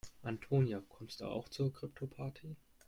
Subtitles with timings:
[0.23, 2.55] Antonia, kommst du auch zur Kryptoparty?